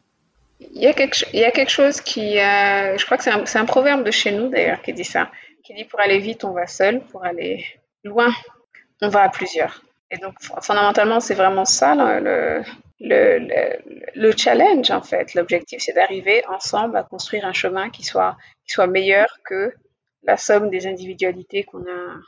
[0.59, 3.31] Il y, a quelque, il y a quelque chose qui, euh, je crois que c'est
[3.31, 5.29] un, un, proverbe de chez nous d'ailleurs qui dit ça,
[5.63, 7.65] qui dit pour aller vite on va seul, pour aller
[8.03, 8.33] loin
[9.01, 9.83] on va à plusieurs.
[10.11, 12.61] Et donc fondamentalement c'est vraiment ça le,
[13.01, 15.33] le, le, le, challenge en fait.
[15.33, 19.73] L'objectif c'est d'arriver ensemble à construire un chemin qui soit, qui soit meilleur que
[20.23, 22.19] la somme des individualités qu'on a,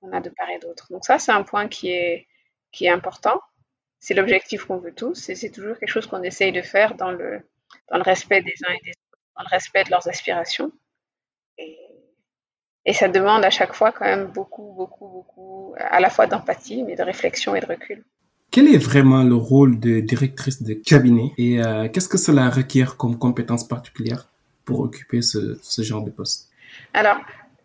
[0.00, 0.88] qu'on a de part et d'autre.
[0.90, 2.26] Donc ça c'est un point qui est,
[2.72, 3.40] qui est important.
[4.00, 7.10] C'est l'objectif qu'on veut tous et c'est toujours quelque chose qu'on essaye de faire dans
[7.10, 7.40] le,
[7.90, 10.72] dans le respect des uns et des autres, dans le respect de leurs aspirations.
[11.58, 11.78] Et,
[12.86, 16.82] et ça demande à chaque fois quand même beaucoup, beaucoup, beaucoup, à la fois d'empathie,
[16.82, 18.04] mais de réflexion et de recul.
[18.50, 22.96] Quel est vraiment le rôle de directrice de cabinet et euh, qu'est-ce que cela requiert
[22.96, 24.28] comme compétence particulière
[24.64, 26.50] pour occuper ce, ce genre de poste?
[26.92, 27.16] Alors,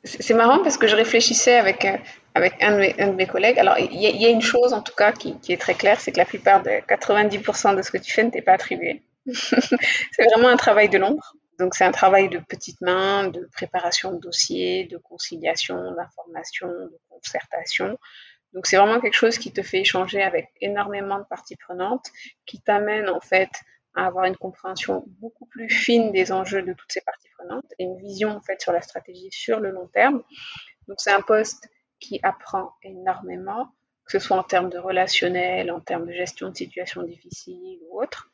[0.04, 1.98] c'est marrant parce que je réfléchissais avec, euh,
[2.34, 3.60] avec un, de mes, un de mes collègues.
[3.60, 6.00] Alors, il y, y, a une chose en tout cas qui, qui est très claire,
[6.00, 9.04] c'est que la plupart de 90% de ce que tu fais ne t'est pas attribué.
[10.12, 11.36] c'est vraiment un travail de l'ombre.
[11.60, 16.98] Donc, c'est un travail de petites mains, de préparation de dossiers, de conciliation, d'information, de
[17.10, 17.98] concertation.
[18.54, 22.08] Donc, c'est vraiment quelque chose qui te fait échanger avec énormément de parties prenantes,
[22.46, 23.50] qui t'amène en fait
[23.94, 27.84] à avoir une compréhension beaucoup plus fine des enjeux de toutes ces parties prenantes et
[27.84, 30.24] une vision en fait sur la stratégie sur le long terme.
[30.88, 31.68] Donc, c'est un poste
[32.00, 33.68] qui apprend énormément,
[34.06, 38.02] que ce soit en termes de relationnel, en termes de gestion de situations difficiles ou
[38.02, 38.30] autres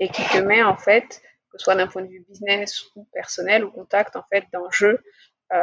[0.00, 3.06] et qui te met en fait, que ce soit d'un point de vue business ou
[3.12, 4.98] personnel, au contact en fait d'enjeux
[5.52, 5.58] euh,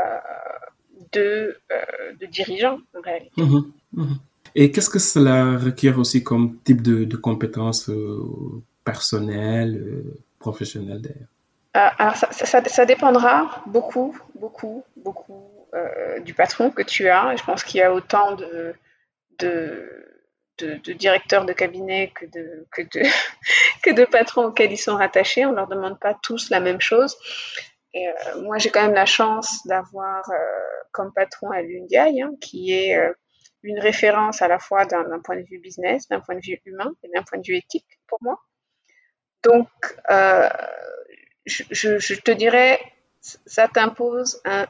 [1.13, 3.41] de, euh, de dirigeants en réalité.
[3.41, 4.17] Mhm, mhm.
[4.55, 10.03] Et qu'est-ce que cela requiert aussi comme type de, de compétences euh, personnelles,
[10.39, 11.93] professionnelles d'ailleurs?
[11.99, 15.43] Alors ça, ça, ça, dépendra beaucoup, beaucoup, beaucoup
[16.25, 17.35] du patron que tu as.
[17.35, 18.73] Je pense qu'il y a autant de,
[19.37, 20.07] de
[20.59, 25.45] de, directeurs de cabinet que de, que, de, de patrons auxquels ils sont rattachés.
[25.45, 27.15] On ne leur demande pas tous la même chose.
[27.95, 30.23] Euh, moi, j'ai quand même la chance d'avoir
[30.91, 32.97] comme patron à Lundiaï, hein, qui est
[33.63, 36.91] une référence à la fois d'un point de vue business, d'un point de vue humain
[37.03, 38.39] et d'un point de vue éthique pour moi.
[39.43, 39.69] Donc,
[41.47, 42.79] je, te dirais,
[43.21, 44.65] ça t'impose un,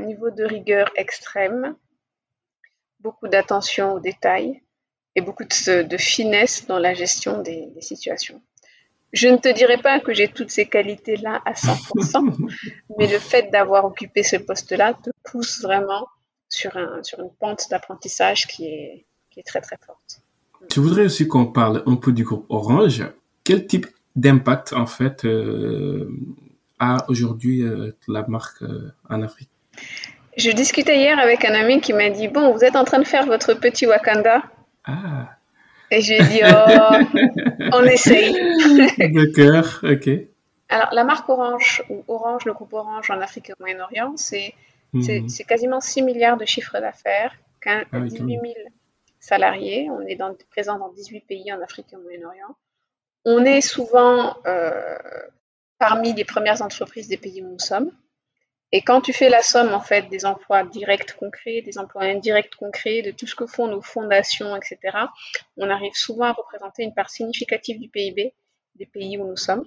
[0.00, 1.76] niveau de rigueur extrême,
[3.00, 4.62] beaucoup d'attention aux détails
[5.16, 8.40] et beaucoup de, finesse dans la gestion des, situations.
[9.12, 12.50] Je ne te dirais pas que j'ai toutes ces qualités-là à 100%,
[12.98, 16.08] mais le fait d'avoir occupé ce poste-là te pousse vraiment
[16.48, 20.20] sur, une pente d'apprentissage qui est, qui est très très forte.
[20.74, 23.04] Je voudrais aussi qu'on parle un peu du groupe Orange.
[23.44, 26.08] Quel type d'impact en fait euh,
[26.78, 29.50] a aujourd'hui euh, la marque euh, en Afrique?
[30.36, 33.06] Je discutais hier avec un ami qui m'a dit bon vous êtes en train de
[33.06, 34.42] faire votre petit Wakanda.
[34.84, 35.36] Ah.
[35.90, 37.18] Et j'ai dit oh
[37.72, 38.32] on essaye.
[38.98, 40.08] D'accord, ok.
[40.68, 44.54] Alors la marque Orange ou Orange le groupe Orange en Afrique et au Moyen-Orient c'est
[44.92, 45.28] mhm.
[45.46, 48.70] quasiment 6 milliards de chiffre d'affaires, 18 000 ah
[49.20, 49.88] salariés.
[49.90, 52.56] On est dans, présent dans 18 pays en Afrique et au Moyen-Orient.
[53.24, 54.98] On est souvent euh,
[55.78, 57.90] parmi les premières entreprises des pays où nous sommes.
[58.76, 62.56] Et quand tu fais la somme en fait des emplois directs concrets, des emplois indirects
[62.56, 64.98] concrets, de tout ce que font nos fondations, etc.,
[65.56, 68.34] on arrive souvent à représenter une part significative du PIB
[68.74, 69.64] des pays où nous sommes.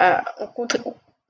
[0.00, 0.68] Euh, on,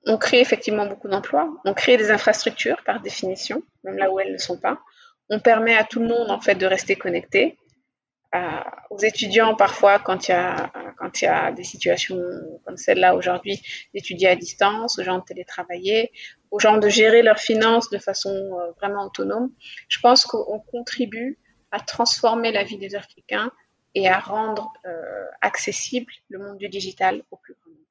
[0.04, 4.32] on, crée effectivement beaucoup d'emplois, on crée des infrastructures par définition, même là où elles
[4.34, 4.78] ne sont pas.
[5.30, 7.56] On permet à tout le monde en fait de rester connecté
[8.90, 12.20] aux étudiants parfois quand il y a quand il y a des situations
[12.64, 13.60] comme celle-là aujourd'hui
[13.94, 16.12] d'étudier à distance, aux gens de télétravailler,
[16.50, 19.50] aux gens de gérer leurs finances de façon euh, vraiment autonome.
[19.88, 21.38] Je pense qu'on contribue
[21.70, 23.50] à transformer la vie des Africains
[23.94, 27.86] et à rendre euh, accessible le monde du digital au plus grand nombre.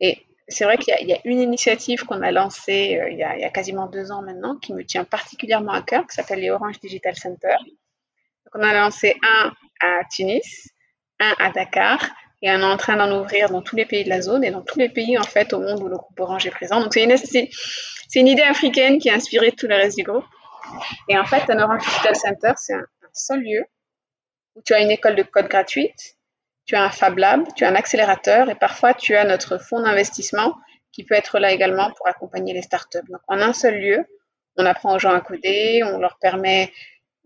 [0.00, 3.22] Et c'est vrai qu'il y, y, a une initiative qu'on a lancée euh, il, y
[3.22, 6.14] a, il, y a, quasiment deux ans maintenant qui me tient particulièrement à cœur, qui
[6.16, 7.54] s'appelle les Orange Digital Center
[8.54, 10.68] on a lancé un à Tunis,
[11.20, 12.00] un à Dakar,
[12.42, 14.50] et on est en train d'en ouvrir dans tous les pays de la zone et
[14.50, 16.80] dans tous les pays en fait au monde où le groupe Orange est présent.
[16.80, 20.24] Donc c'est une, idée africaine qui a inspiré tout le reste du groupe.
[21.08, 23.64] Et en fait, un Orange Digital Center, c'est un, seul lieu
[24.54, 26.16] où tu as une école de code gratuite,
[26.66, 29.80] tu as un Fab Lab, tu as un accélérateur et parfois tu as notre fonds
[29.80, 30.54] d'investissement
[30.92, 32.98] qui peut être là également pour accompagner les startups.
[33.08, 34.04] Donc en un seul lieu,
[34.58, 36.72] on apprend aux gens à coder, on leur permet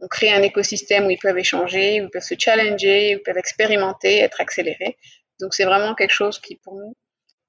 [0.00, 3.22] on crée un écosystème où ils peuvent échanger, où ils peuvent se challenger, où ils
[3.22, 4.96] peuvent expérimenter, être accélérés.
[5.40, 6.96] Donc c'est vraiment quelque chose qui pour nous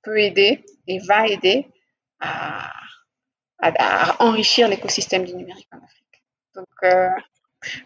[0.03, 1.67] peut aider et va aider
[2.19, 2.71] à,
[4.19, 6.23] enrichir l'écosystème du numérique en Afrique.
[6.55, 7.09] Donc, euh,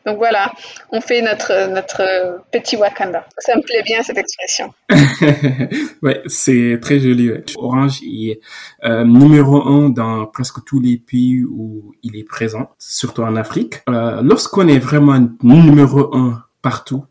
[0.05, 0.53] donc voilà,
[0.91, 3.25] on fait notre, notre petit Wakanda.
[3.37, 4.73] Ça me plaît bien cette expression.
[6.01, 7.31] ouais, c'est très joli.
[7.57, 8.39] Orange est
[8.85, 13.81] euh, numéro un dans presque tous les pays où il est présent, surtout en Afrique.
[13.89, 17.05] Euh, Lorsqu'on est vraiment numéro un partout,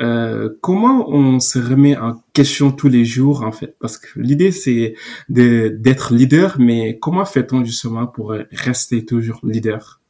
[0.00, 3.76] euh, comment on se remet en question tous les jours en fait?
[3.80, 4.94] Parce que l'idée c'est
[5.28, 10.00] d'être leader, mais comment fait-on justement pour rester toujours leader?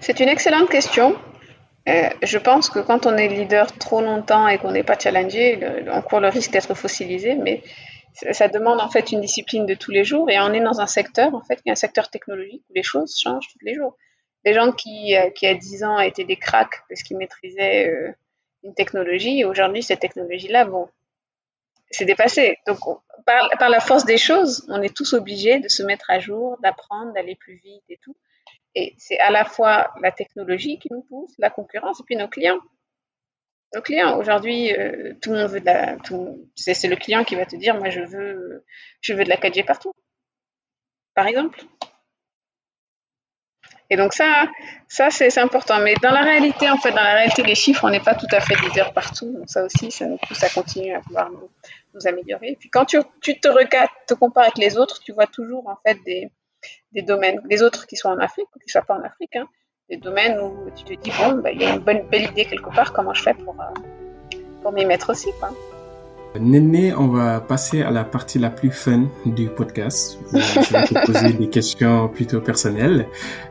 [0.00, 1.16] C'est une excellente question.
[1.88, 5.58] Euh, je pense que quand on est leader trop longtemps et qu'on n'est pas challengé,
[5.90, 7.62] on court le risque d'être fossilisé, mais
[8.32, 10.86] ça demande en fait une discipline de tous les jours et on est dans un
[10.86, 13.96] secteur en fait qui est un secteur technologique où les choses changent tous les jours.
[14.44, 18.12] Les gens qui, euh, qui à 10 ans étaient des cracks parce qu'ils maîtrisaient euh,
[18.64, 20.88] une technologie, aujourd'hui cette technologie-là, bon,
[21.90, 22.58] c'est dépassé.
[22.66, 22.78] Donc
[23.24, 27.12] par la force des choses, on est tous obligés de se mettre à jour, d'apprendre,
[27.14, 28.16] d'aller plus vite et tout.
[28.78, 32.28] Et c'est à la fois la technologie qui nous pousse, la concurrence, et puis nos
[32.28, 32.60] clients.
[33.74, 35.96] Nos clients, aujourd'hui, euh, tout le monde veut de la.
[36.54, 38.64] C'est le client qui va te dire Moi, je veux,
[39.00, 39.92] je veux de la 4G partout.
[41.14, 41.60] Par exemple.
[43.90, 44.46] Et donc, ça,
[44.86, 45.80] ça c'est important.
[45.80, 48.28] Mais dans la réalité, en fait, dans la réalité, les chiffres, on n'est pas tout
[48.30, 49.32] à fait leader partout.
[49.32, 52.50] Donc, ça aussi, ça nous pousse à continuer à pouvoir nous, améliorer.
[52.50, 55.66] Et puis, quand tu, tu te regardes, te compares avec les autres, tu vois toujours,
[55.66, 56.30] en fait, des
[56.92, 59.36] des domaines, les autres qui sont en Afrique ou qui ne soient pas en Afrique,
[59.36, 59.46] hein,
[59.88, 62.74] des domaines où tu te dis, bon, bah, il y a une belle idée quelque
[62.74, 65.30] part, comment je fais pour, euh, pour m'y mettre aussi.
[65.38, 65.50] Quoi.
[66.38, 70.18] Néné, on va passer à la partie la plus fun du podcast.
[70.34, 73.06] Euh, je vais te poser des questions plutôt personnelles.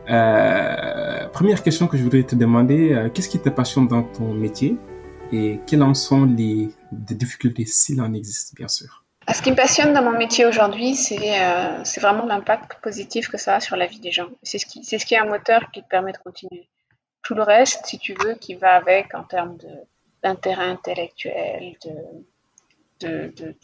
[0.08, 4.76] Euh, première question que je voudrais te demander, qu'est-ce qui te passionne dans ton métier
[5.32, 9.04] et quelles en sont les, difficultés s'il en existe, bien sûr?
[9.34, 13.56] Ce qui me passionne dans mon métier aujourd'hui, euh, c'est vraiment l'impact positif que ça
[13.56, 14.28] a sur la vie des gens.
[14.42, 16.68] C'est ce, qui, ce qui est un moteur qui te permet de continuer.
[17.22, 19.58] Tout le reste, si tu veux, qui va avec en termes
[20.22, 21.76] d'intérêt intellectuel,
[23.00, 23.54] de, de,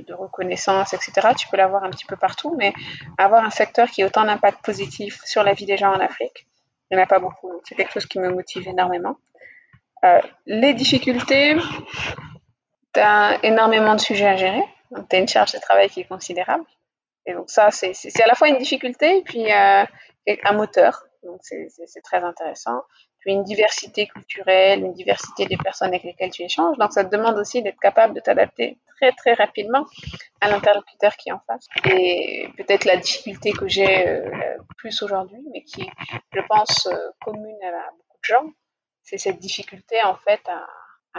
[0.00, 1.28] de, reconnaissance, etc.
[1.36, 2.72] Tu peux l'avoir un petit peu partout, mais
[3.18, 6.46] avoir un secteur qui ait autant d'impact positif sur la vie des gens en Afrique,
[6.90, 7.52] il n'y en a pas beaucoup.
[7.64, 9.16] c'est quelque chose qui me motive énormément.
[10.04, 11.56] Euh, les difficultés,
[12.92, 14.62] tu as énormément de sujets à gérer.
[14.94, 16.64] Donc, tu as une charge de travail qui est considérable.
[17.26, 19.84] Et donc, ça, c'est à la fois une difficulté et puis euh,
[20.44, 21.04] un moteur.
[21.22, 22.82] Donc, c'est très intéressant
[23.26, 26.76] une diversité culturelle, une diversité des personnes avec lesquelles tu échanges.
[26.78, 29.86] Donc, ça te demande aussi d'être capable de t'adapter très, très rapidement
[30.40, 31.66] à l'interlocuteur qui est en face.
[31.90, 34.30] Et peut-être la difficulté que j'ai euh,
[34.76, 35.88] plus aujourd'hui, mais qui,
[36.32, 38.46] je pense, euh, commune à beaucoup de gens,
[39.02, 40.66] c'est cette difficulté, en fait, à,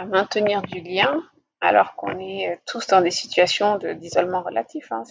[0.04, 1.22] maintenir du lien
[1.60, 4.92] alors qu'on est euh, tous dans des situations d'isolement relatif.
[4.92, 5.02] Hein.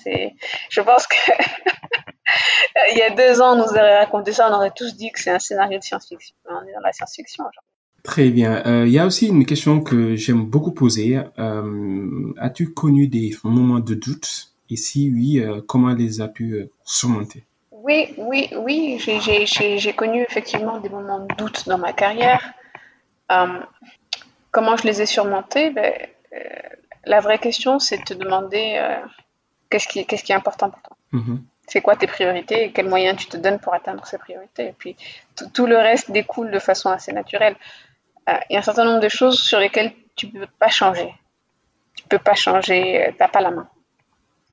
[0.70, 1.16] Je pense que
[2.92, 5.20] il y a deux ans, on nous aurait raconté ça, on aurait tous dit que
[5.20, 6.36] c'est un scénario de science-fiction.
[6.50, 7.76] On est dans la science-fiction aujourd'hui.
[8.06, 8.62] Très bien.
[8.68, 11.20] Euh, il y a aussi une question que j'aime beaucoup poser.
[11.40, 14.54] Euh, as-tu connu des moments de doute?
[14.70, 17.44] Et si oui, euh, comment les as-tu surmonter?
[17.72, 19.00] Oui, oui, oui.
[19.00, 22.54] J'ai connu effectivement des moments de doute dans ma carrière.
[24.52, 25.72] comment je les ai surmontés?
[25.72, 25.92] Ben,
[27.06, 28.82] La vraie question, c'est de te demander
[29.70, 30.98] qu'est-ce qui, qui, est important pour toi?
[31.14, 34.68] Mm-hmm c'est quoi tes priorités et quels moyens tu te donnes pour atteindre ces priorités?
[34.68, 34.96] Et puis
[35.54, 37.56] tout le reste découle de façon assez naturelle.
[38.30, 40.70] Euh, il y a un certain nombre de choses sur lesquelles tu ne peux pas
[40.70, 41.14] changer.
[41.96, 43.70] Tu ne peux pas changer, euh, tu n'as pas la main.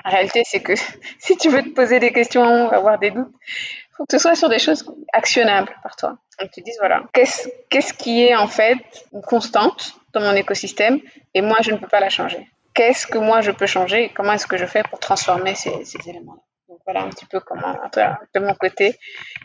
[0.04, 0.74] La réalité, c'est que
[1.18, 4.34] si tu veux te poser des questions, avoir des doutes, il faut que ce soit
[4.34, 6.18] sur des choses actionnables par toi.
[6.38, 8.76] Tu te dises, voilà, qu'est-ce qui est en fait
[9.12, 11.00] une constante dans mon écosystème
[11.34, 12.48] et moi, je ne peux pas la changer.
[12.74, 15.82] Qu'est-ce que moi, je peux changer et comment est-ce que je fais pour transformer ces,
[16.08, 16.40] éléments-là?
[16.86, 18.98] Voilà un petit peu comment, de mon côté,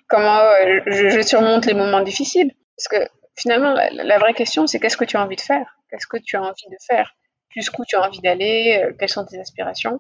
[0.08, 2.52] comment euh, je, surmonte les moments difficiles.
[2.76, 5.78] Parce que finalement, la, vraie question, c'est qu'est-ce que tu as envie de faire?
[5.90, 7.16] Qu'est-ce que tu as envie de faire?
[7.50, 8.82] Jusqu'où tu as envie d'aller?
[8.84, 10.00] Euh, Quelles sont tes aspirations?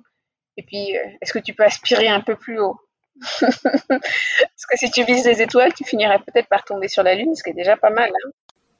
[0.55, 2.79] Et puis, euh, est-ce que tu peux aspirer un peu plus haut?
[3.39, 7.35] Parce que si tu vises les étoiles, tu finirais peut-être par tomber sur la Lune,
[7.35, 8.09] ce qui est déjà pas mal.
[8.09, 8.29] Hein.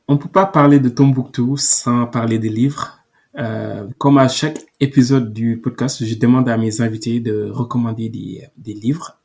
[0.09, 2.99] On ne peut pas parler de Tombouctou sans parler des livres.
[3.37, 8.47] Euh, comme à chaque épisode du podcast, je demande à mes invités de recommander des,
[8.55, 9.17] des livres.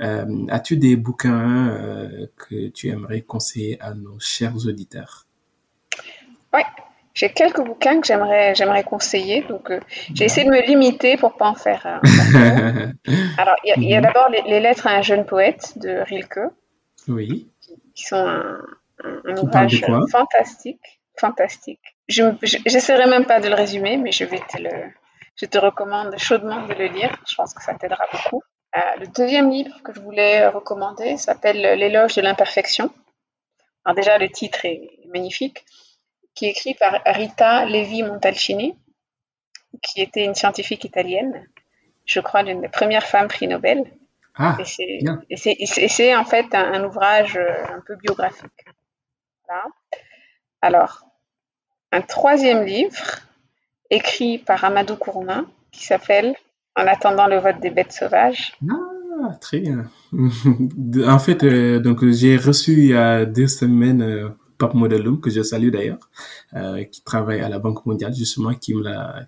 [0.00, 5.26] Euh, As-tu des bouquins euh, que tu aimerais conseiller à nos chers auditeurs?
[6.54, 6.62] Oui,
[7.12, 9.42] j'ai quelques bouquins que j'aimerais j'aimerais conseiller.
[9.42, 9.70] Donc,
[10.14, 11.82] j'ai essayé de me limiter pour pas en faire.
[13.36, 14.02] Alors, il y a, mhm.
[14.02, 16.40] d'abord les, lettres à un jeune poète de Rilke.
[17.06, 17.48] Oui.
[17.94, 18.58] Qui, sont un,
[19.04, 21.80] un ouvrage fantastique, fantastique.
[22.08, 22.22] Je
[22.72, 24.70] n'essaierai même pas de le résumer, mais je vais te le,
[25.36, 27.16] je te recommande chaudement de le lire.
[27.28, 28.42] Je pense que ça t'aidera beaucoup.
[28.76, 32.90] Euh, le deuxième livre que je voulais recommander s'appelle L'éloge de l'imperfection.
[33.84, 35.64] Alors déjà, le titre est magnifique,
[36.34, 38.74] qui est écrit par Rita Levi Montalcini,
[39.82, 41.46] qui était une scientifique italienne,
[42.04, 43.84] je crois l'une des premières femmes prix Nobel.
[44.34, 48.64] Ah, et c'est en fait un, un, ouvrage euh, un peu biographique.
[49.52, 49.66] Voilà.
[50.62, 51.04] Alors,
[51.90, 53.20] un troisième livre
[53.90, 56.34] écrit par Amadou Kourouma qui s'appelle
[56.74, 58.54] En attendant le vote des bêtes sauvages.
[58.70, 59.90] Ah, très bien.
[61.06, 65.28] en fait, euh, donc j'ai reçu il y a deux semaines euh, Pape Modelum, que
[65.28, 66.08] je salue d'ailleurs,
[66.54, 69.26] euh, qui travaille à la Banque mondiale, justement, qui me l'a,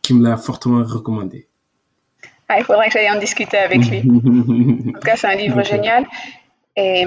[0.00, 1.48] qui me l'a fortement recommandé.
[2.48, 3.98] Ah, il faudrait que j'aille en discuter avec lui.
[4.08, 6.06] en tout cas, c'est un livre génial.
[6.76, 7.04] Et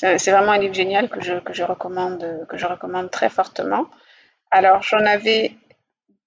[0.00, 3.86] c'est vraiment un livre génial que je, que, je recommande, que je recommande très fortement.
[4.50, 5.52] Alors, j'en avais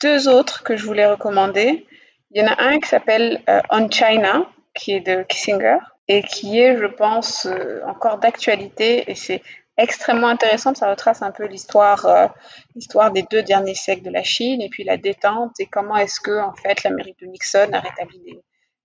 [0.02, 1.88] deux autres que je voulais recommander.
[2.32, 6.22] Il y en a un qui s'appelle euh, On China, qui est de Kissinger, et
[6.24, 9.10] qui est, je pense, euh, encore d'actualité.
[9.10, 9.42] Et c'est
[9.78, 10.74] extrêmement intéressant.
[10.76, 12.28] Ça retrace un peu l'histoire, euh,
[12.76, 16.20] l'histoire des deux derniers siècles de la Chine, et puis la détente, et comment est-ce
[16.20, 18.40] que, en fait, l'Amérique de Nixon a rétabli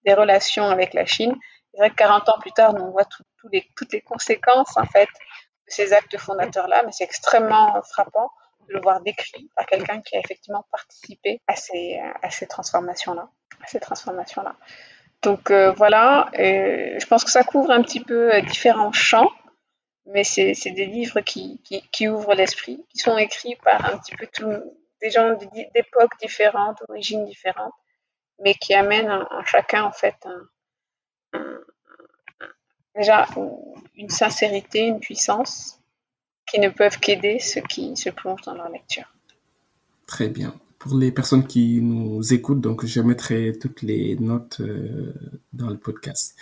[0.05, 1.35] des relations avec la Chine.
[1.73, 5.73] C'est vrai que 40 ans plus tard, on voit toutes les conséquences en fait de
[5.73, 8.31] ces actes fondateurs-là, mais c'est extrêmement frappant
[8.69, 12.01] de le voir décrit par quelqu'un qui a effectivement participé à ces,
[12.49, 13.29] transformations-là.
[13.67, 14.57] ces transformations-là.
[15.23, 19.31] Donc euh, voilà, je pense que ça couvre un petit peu euh, différents champs,
[20.07, 21.61] mais c'est des livres qui,
[22.09, 24.27] ouvrent l'esprit, qui sont écrits par un petit peu
[25.01, 25.37] des gens
[25.75, 27.75] d'époques différentes, d'origines différentes,
[28.41, 30.49] mais qui amènent en, chacun en fait un,
[32.95, 33.27] déjà
[33.97, 35.79] une sincérité, une puissance
[36.51, 39.05] qui ne peuvent qu'aider ceux qui se plongent dans leur lecture.
[40.07, 40.55] Très bien.
[40.79, 45.13] Pour les personnes qui nous écoutent, donc je mettrai toutes les notes euh,
[45.53, 46.37] dans le podcast.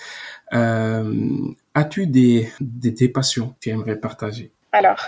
[0.53, 4.53] Euh, as-tu des, des, passions que tu aimerais partager?
[4.73, 5.07] Alors,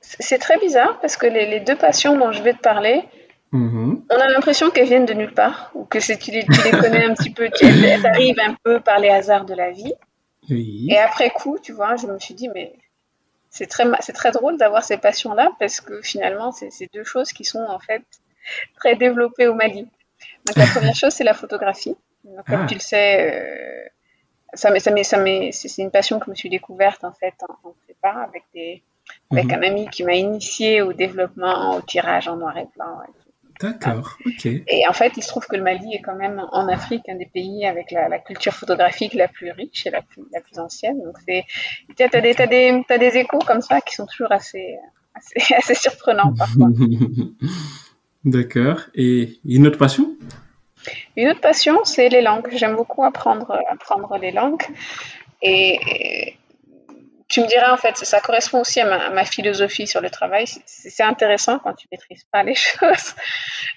[0.00, 3.04] c'est très bizarre parce que les, les, deux passions dont je vais te parler,
[3.52, 4.04] Mhm.
[4.08, 7.04] On a l'impression qu'elles viennent de nulle part, ou que tu les, tu les connais
[7.04, 9.92] un petit peu, elles, arrivent un peu par les hasards de la vie.
[10.48, 12.72] Et après coup, tu vois, je me suis dit, mais
[13.50, 17.44] c'est très, c'est très drôle d'avoir ces passions-là, parce que finalement, c'est deux choses qui
[17.44, 18.02] sont en fait
[18.76, 19.88] très développées au Mali.
[20.46, 21.96] Donc la première chose, c'est la photographie.
[22.46, 22.66] comme ah.
[22.66, 23.88] tu le sais, euh,
[24.54, 27.74] ça, ça, ça, c'est une passion que je me suis découverte en fait en, en
[27.84, 28.82] prépa avec des,
[29.30, 29.52] avec mhm.
[29.52, 33.00] un ami qui m'a initié au développement, au tirage en noir et blanc.
[33.60, 34.46] D'accord, ok.
[34.46, 37.16] Et en fait, il se trouve que le Mali est quand même en Afrique un
[37.16, 41.02] des pays avec la, culture photographique la plus riche et la plus, la plus ancienne.
[41.02, 44.76] Donc, tu as, des, échos comme ça qui sont toujours assez,
[45.14, 46.68] assez, assez surprenants parfois.
[48.24, 48.80] D'accord.
[48.94, 50.16] Et une autre passion?
[51.16, 52.48] Une autre passion, c'est les langues.
[52.52, 54.62] J'aime beaucoup apprendre, apprendre les langues.
[55.42, 56.34] Et,
[57.30, 60.46] tu me diras, en fait, ça correspond aussi à ma, philosophie sur le travail.
[60.66, 63.14] C'est intéressant quand tu maîtrises pas les choses.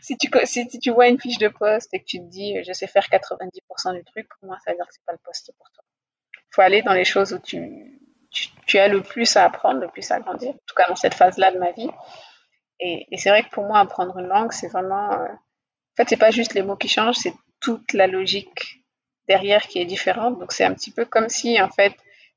[0.02, 2.74] si, tu, si, tu vois une fiche de poste et que tu te dis, je
[2.74, 5.54] sais faire 90% du truc, pour moi, ça veut dire que c'est pas le poste
[5.56, 5.84] pour toi.
[6.36, 8.02] Il faut aller dans les choses où tu,
[8.66, 10.50] tu, as le plus à apprendre, le plus à grandir.
[10.50, 11.90] En tout cas, dans cette phase-là de ma vie.
[12.80, 15.14] Et, c'est vrai que pour moi, apprendre une langue, c'est vraiment.
[15.14, 18.84] Euh, en fait, c'est pas juste les mots qui changent, c'est toute la logique
[19.28, 20.40] derrière qui est différente.
[20.40, 21.94] Donc, c'est un petit peu comme si, en fait,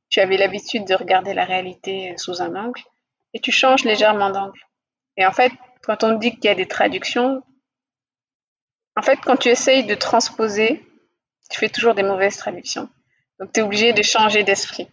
[0.09, 2.81] tu avais l'habitude de regarder la réalité sous un angle
[3.35, 4.61] et tu changes légèrement d'angle.
[5.17, 5.53] Et en fait,
[5.83, 7.43] quand on dit qu'il y a des traductions,
[8.97, 10.85] en fait, quand tu essayes de transposer,
[11.51, 12.89] tu fais toujours des mauvaises traductions.
[13.39, 14.89] Donc, tu es obligé de changer d'esprit.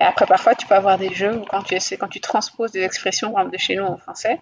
[0.00, 2.72] Et après, parfois, tu peux avoir des jeux où quand tu essaies, quand tu transposes
[2.72, 4.40] des expressions, par de chez nous en français,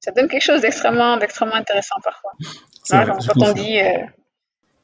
[0.00, 2.32] ça donne quelque chose d'extrêmement, d'extrêmement intéressant parfois.
[2.90, 3.98] quand on dit euh,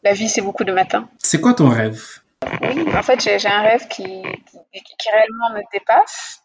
[0.02, 1.08] la vie, c'est beaucoup de matin.
[1.18, 2.20] C'est quoi ton rêve?
[2.62, 6.42] Oui, en fait, j'ai un rêve qui, qui, réellement me dépasse,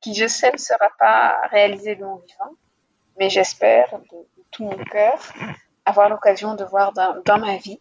[0.00, 2.54] qui je sais ne sera pas réalisé de mon vivant,
[3.18, 5.18] mais j'espère de, tout mon cœur
[5.84, 7.80] avoir l'occasion de voir dans, dans, ma vie,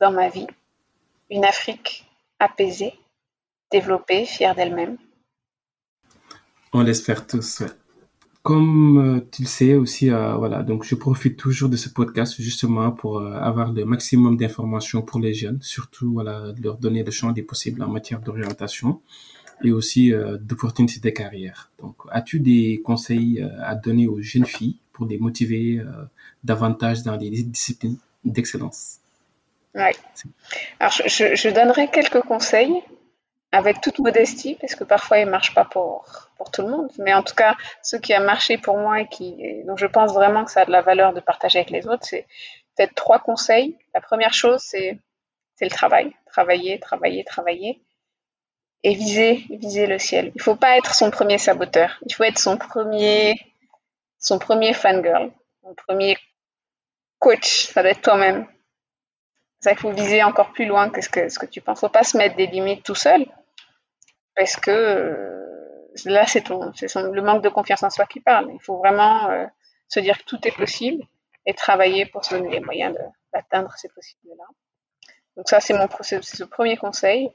[0.00, 0.46] dans ma vie,
[1.30, 2.06] une Afrique
[2.38, 2.98] apaisée,
[3.70, 4.96] développée, fière d'elle-même.
[6.72, 7.62] On l'espère tous.
[8.48, 12.40] Comme euh, tu le sais aussi, euh, voilà, donc je profite toujours de ce podcast
[12.40, 17.10] justement pour euh, avoir le maximum d'informations pour les jeunes, surtout voilà, leur donner le
[17.10, 19.02] champ des possibles en matière d'orientation
[19.62, 21.70] et aussi d'opportunités de carrière.
[21.78, 25.82] Donc, as-tu des conseils à donner aux jeunes filles pour les motiver
[26.42, 29.00] davantage dans les disciplines d'excellence?
[29.74, 29.90] Oui.
[30.80, 32.80] Alors, je, je donnerai quelques conseils
[33.50, 36.04] avec toute modestie, parce que parfois il ne marche pas pour,
[36.36, 39.08] pour tout le monde, mais en tout cas, ce qui a marché pour moi et
[39.08, 41.86] qui, dont je pense vraiment que ça a de la valeur de partager avec les
[41.86, 42.26] autres, c'est
[42.76, 43.76] peut-être trois conseils.
[43.94, 44.98] La première chose, c'est
[45.60, 46.12] le travail.
[46.26, 47.82] Travailler, travailler, travailler.
[48.84, 50.26] Et viser, viser le ciel.
[50.26, 51.98] Il ne faut pas être son premier saboteur.
[52.06, 53.34] Il faut être son premier,
[54.20, 55.32] son premier fangirl,
[55.64, 56.16] son premier
[57.18, 57.66] coach.
[57.72, 58.46] Ça doit être toi-même.
[59.60, 61.80] Ça qu'il faut viser encore plus loin que ce que, ce que tu penses.
[61.80, 63.26] Faut pas se mettre des limites tout seul
[64.36, 65.48] parce que euh,
[66.04, 68.50] là, c'est le manque de confiance en soi qui parle.
[68.52, 69.46] Il faut vraiment euh,
[69.88, 71.02] se dire que tout est possible
[71.44, 72.96] et travailler pour se donner les moyens
[73.32, 74.44] d'atteindre ces possibles-là.
[75.36, 75.88] Donc ça, c'est mon
[76.50, 77.30] premier conseil.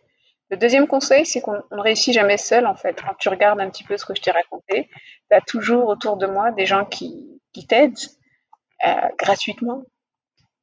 [0.49, 3.01] Le deuxième conseil, c'est qu'on ne réussit jamais seul, en fait.
[3.01, 4.89] Quand tu regardes un petit peu ce que je t'ai raconté,
[5.29, 7.97] tu as toujours autour de moi des gens qui, qui t'aident
[8.85, 9.83] euh, gratuitement,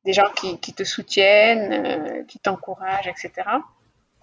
[0.05, 3.43] des gens qui, te soutiennent, qui t'encouragent, etc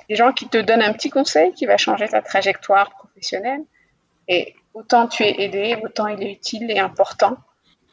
[0.10, 3.64] des gens qui te donnent un petit conseil qui va changer ta trajectoire professionnelle.
[4.28, 7.38] Et autant tu es aidé, autant il est utile et important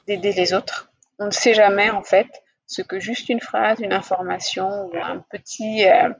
[0.06, 0.90] d'aider les autres.
[1.18, 5.18] On ne sait jamais, en fait, ce que juste une phrase, une information ou un
[5.30, 6.10] petit, euh,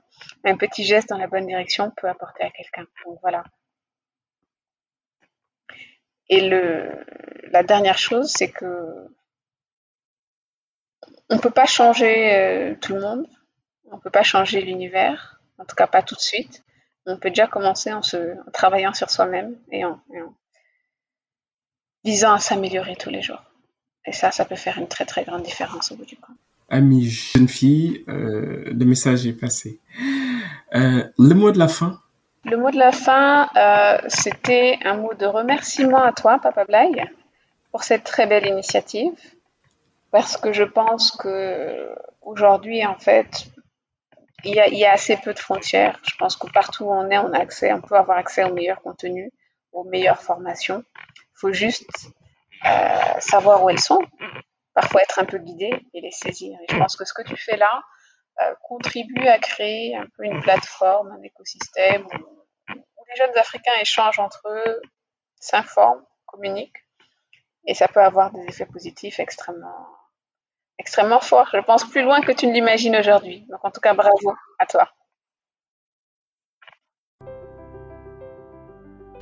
[0.45, 2.87] un petit geste dans la bonne direction peut apporter à quelqu'un.
[3.05, 3.45] Donc voilà.
[6.29, 7.05] Et le,
[7.51, 9.09] la dernière chose, c'est que
[11.31, 13.27] on ne peut pas changer euh, tout le monde,
[13.91, 16.63] on ne peut pas changer l'univers, en tout cas pas tout de suite.
[17.07, 20.01] On peut déjà commencer en, se, travaillant sur soi-même et en,
[22.03, 23.43] visant à s'améliorer tous les jours.
[24.07, 26.37] Et ça, ça peut faire une très très grande différence au bout du compte.
[26.71, 29.81] Amis jeune fille, euh, le message est passé.
[30.75, 32.01] Euh, le mot de la fin?
[32.45, 37.11] Le mot de la fin, euh, c'était un mot de remerciement à toi, Papa Blague,
[37.71, 39.13] pour cette très belle initiative.
[40.15, 41.93] Parce que je pense que
[42.23, 43.47] aujourd'hui, en fait,
[44.45, 45.99] il y, a, assez peu de frontières.
[46.09, 48.55] Je pense que partout où on est, on a accès, on peut avoir accès aux
[48.55, 49.33] meilleurs contenus,
[49.73, 50.85] aux meilleures formations.
[51.09, 52.13] Il faut juste
[52.65, 53.99] euh, savoir où elles sont,
[54.73, 56.57] parfois être un peu guidé et les saisir.
[56.63, 57.83] Et je pense que ce que tu fais là
[58.41, 64.21] euh, contribue à créer un peu une plateforme, un écosystème où, les jeunes Africains échangent
[64.21, 64.81] entre eux,
[65.41, 66.85] s'informent, communiquent
[67.67, 69.89] et ça peut avoir des effets positifs extrêmement,
[70.79, 71.49] extrêmement forts.
[71.53, 73.47] Je pense plus loin que tu ne l'imagines aujourd'hui.
[73.51, 74.89] Donc en tout cas, bravo à toi.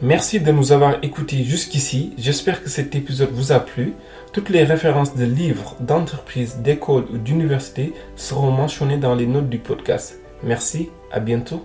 [0.01, 2.13] Merci de nous avoir écoutés jusqu'ici.
[2.19, 3.95] J'espère que cet épisode vous a plu.
[4.33, 9.59] Toutes les références de livres, d'entreprises, d'écoles ou d'universités seront mentionnées dans les notes du
[9.59, 10.19] podcast.
[10.43, 11.65] Merci, à bientôt.